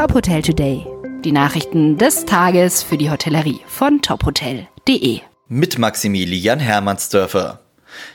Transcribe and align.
Top 0.00 0.14
Hotel 0.14 0.40
Today. 0.40 0.86
Die 1.26 1.30
Nachrichten 1.30 1.98
des 1.98 2.24
Tages 2.24 2.82
für 2.82 2.96
die 2.96 3.10
Hotellerie 3.10 3.60
von 3.66 4.00
tophotel.de. 4.00 5.20
Mit 5.48 5.78
Maximilian 5.78 6.58
Hermannsdörfer. 6.58 7.60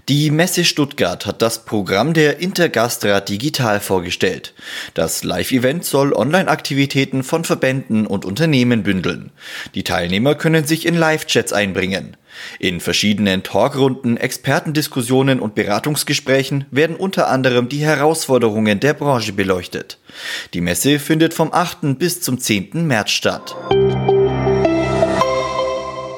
Die 0.09 0.31
Messe 0.31 0.65
Stuttgart 0.65 1.25
hat 1.25 1.41
das 1.41 1.65
Programm 1.65 2.13
der 2.13 2.39
Intergastra 2.39 3.19
digital 3.21 3.79
vorgestellt. 3.79 4.53
Das 4.93 5.23
Live-Event 5.23 5.85
soll 5.85 6.13
Online-Aktivitäten 6.13 7.23
von 7.23 7.43
Verbänden 7.43 8.05
und 8.07 8.25
Unternehmen 8.25 8.83
bündeln. 8.83 9.31
Die 9.73 9.83
Teilnehmer 9.83 10.35
können 10.35 10.65
sich 10.65 10.85
in 10.85 10.95
Live-Chats 10.95 11.53
einbringen. 11.53 12.17
In 12.59 12.79
verschiedenen 12.79 13.43
Talkrunden, 13.43 14.17
Expertendiskussionen 14.17 15.39
und 15.39 15.55
Beratungsgesprächen 15.55 16.65
werden 16.71 16.95
unter 16.95 17.29
anderem 17.29 17.69
die 17.69 17.83
Herausforderungen 17.83 18.79
der 18.79 18.93
Branche 18.93 19.33
beleuchtet. 19.33 19.97
Die 20.53 20.61
Messe 20.61 20.99
findet 20.99 21.33
vom 21.33 21.53
8. 21.53 21.97
bis 21.97 22.21
zum 22.21 22.39
10. 22.39 22.85
März 22.85 23.11
statt. 23.11 23.55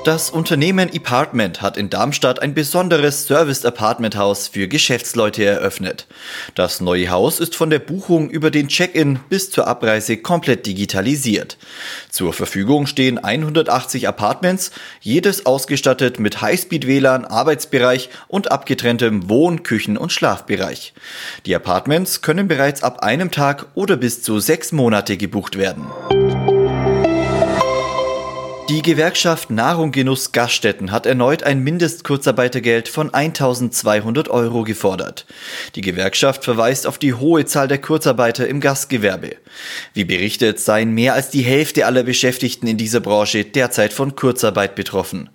Das 0.08 0.30
Unternehmen 0.30 0.90
Apartment 0.96 1.62
hat 1.62 1.76
in 1.76 1.90
Darmstadt 1.90 2.42
ein 2.42 2.54
besonderes 2.54 3.28
Serviced 3.28 3.66
Apartment 3.66 4.16
Haus 4.16 4.48
für 4.48 4.70
Geschäftsleute 4.70 5.44
eröffnet. 5.44 6.08
Das 6.56 6.80
neue 6.80 7.10
Haus 7.10 7.42
ist 7.42 7.58
von 7.58 7.70
der 7.70 7.80
Buchung 7.80 8.30
über 8.30 8.50
den 8.50 8.70
Check-in 8.70 9.20
bis 9.28 9.52
zur 9.52 9.68
Abreise 9.68 10.16
komplett 10.16 10.66
digitalisiert. 10.66 11.58
Zur 12.10 12.32
Verfügung 12.32 12.88
stehen 12.88 13.18
180 13.18 14.08
Apartments, 14.08 14.72
jedes 15.02 15.46
ausgestattet 15.46 16.22
mit 16.22 16.40
Highspeed-WLAN, 16.42 17.26
Arbeitsbereich 17.26 18.10
und 18.30 18.50
abgetrenntem 18.50 19.28
Wohn-, 19.30 19.64
Küchen- 19.64 19.98
und 19.98 20.14
Schlafbereich. 20.14 20.94
Die 21.46 21.54
Apartments 21.54 22.22
können 22.22 22.48
bereits 22.48 22.82
ab 22.82 23.04
einem 23.04 23.30
Tag 23.30 23.66
oder 23.76 23.98
bis 23.98 24.24
zu 24.24 24.40
sechs 24.40 24.72
Monate 24.72 25.18
gebucht 25.18 25.58
werden. 25.58 25.86
Die 28.70 28.82
Gewerkschaft 28.82 29.50
Nahrung 29.50 29.94
Genuss 29.94 30.34
Gaststätten 30.34 30.92
hat 30.92 31.06
erneut 31.06 31.42
ein 31.44 31.64
Mindestkurzarbeitergeld 31.64 32.90
von 32.90 33.14
1200 33.14 34.28
Euro 34.28 34.64
gefordert. 34.64 35.26
Die 35.76 35.82
Gewerkschaft 35.82 36.44
verweist 36.44 36.86
auf 36.86 36.98
die 36.98 37.14
hohe 37.14 37.46
Zahl 37.46 37.70
der 37.70 37.78
Kurzarbeiter 37.78 38.46
im 38.46 38.60
Gastgewerbe. 38.60 39.38
Wie 39.94 40.04
berichtet, 40.04 40.60
seien 40.60 40.92
mehr 40.92 41.14
als 41.14 41.30
die 41.30 41.44
Hälfte 41.44 41.86
aller 41.86 42.04
Beschäftigten 42.04 42.68
in 42.68 42.76
dieser 42.76 43.00
Branche 43.00 43.46
derzeit 43.46 43.94
von 43.94 44.18
Kurzarbeit 44.18 44.76
betroffen. 44.76 45.30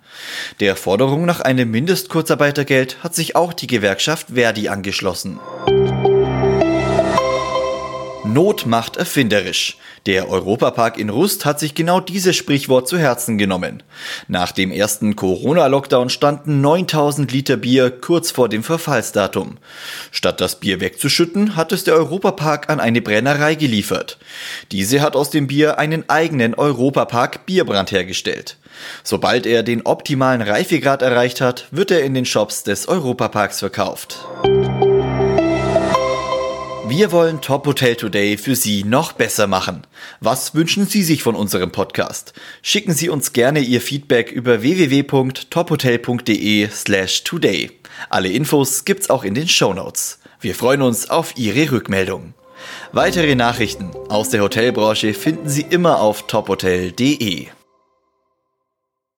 Der 0.59 0.75
Forderung 0.75 1.25
nach 1.25 1.41
einem 1.41 1.71
Mindestkurzarbeitergeld 1.71 2.97
hat 3.03 3.15
sich 3.15 3.35
auch 3.35 3.53
die 3.53 3.67
Gewerkschaft 3.67 4.27
Verdi 4.35 4.69
angeschlossen. 4.69 5.39
Not 8.33 8.65
macht 8.65 8.97
erfinderisch. 8.97 9.77
Der 10.07 10.27
Europapark 10.27 10.97
in 10.97 11.09
Rust 11.09 11.45
hat 11.45 11.59
sich 11.59 11.75
genau 11.75 11.99
dieses 11.99 12.35
Sprichwort 12.35 12.87
zu 12.87 12.97
Herzen 12.97 13.37
genommen. 13.37 13.83
Nach 14.27 14.51
dem 14.51 14.71
ersten 14.71 15.15
Corona-Lockdown 15.15 16.09
standen 16.09 16.59
9000 16.59 17.31
Liter 17.31 17.57
Bier 17.57 17.91
kurz 17.91 18.31
vor 18.31 18.49
dem 18.49 18.63
Verfallsdatum. 18.63 19.57
Statt 20.09 20.41
das 20.41 20.59
Bier 20.59 20.79
wegzuschütten, 20.79 21.55
hat 21.55 21.71
es 21.71 21.83
der 21.83 21.93
Europapark 21.93 22.71
an 22.71 22.79
eine 22.79 23.03
Brennerei 23.03 23.53
geliefert. 23.53 24.17
Diese 24.71 25.01
hat 25.01 25.15
aus 25.15 25.29
dem 25.29 25.45
Bier 25.45 25.77
einen 25.77 26.09
eigenen 26.09 26.55
Europapark 26.55 27.45
Bierbrand 27.45 27.91
hergestellt. 27.91 28.57
Sobald 29.03 29.45
er 29.45 29.61
den 29.61 29.85
optimalen 29.85 30.41
Reifegrad 30.41 31.03
erreicht 31.03 31.39
hat, 31.39 31.67
wird 31.69 31.91
er 31.91 32.03
in 32.03 32.15
den 32.15 32.25
Shops 32.25 32.63
des 32.63 32.87
Europaparks 32.87 33.59
verkauft. 33.59 34.25
Wir 36.85 37.13
wollen 37.13 37.39
Top 37.39 37.65
Hotel 37.65 37.95
Today 37.95 38.37
für 38.37 38.57
Sie 38.57 38.83
noch 38.83 39.13
besser 39.13 39.47
machen. 39.47 39.87
Was 40.19 40.53
wünschen 40.53 40.85
Sie 40.85 41.01
sich 41.01 41.23
von 41.23 41.33
unserem 41.33 41.71
Podcast? 41.71 42.33
Schicken 42.61 42.93
Sie 42.93 43.07
uns 43.07 43.31
gerne 43.31 43.61
Ihr 43.61 43.79
Feedback 43.79 44.33
über 44.33 44.61
www.tophotel.de 44.61 46.67
slash 46.69 47.23
today. 47.23 47.71
Alle 48.09 48.27
Infos 48.29 48.83
gibt's 48.83 49.09
auch 49.09 49.23
in 49.23 49.33
den 49.33 49.47
Show 49.47 49.73
Notes. 49.73 50.19
Wir 50.41 50.55
freuen 50.55 50.81
uns 50.81 51.09
auf 51.09 51.37
Ihre 51.37 51.71
Rückmeldung. 51.71 52.33
Weitere 52.91 53.35
Nachrichten 53.35 53.91
aus 54.09 54.27
der 54.29 54.41
Hotelbranche 54.41 55.13
finden 55.13 55.47
Sie 55.47 55.65
immer 55.69 56.01
auf 56.01 56.27
tophotel.de. 56.27 57.47